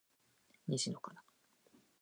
[0.67, 1.21] 西野カナ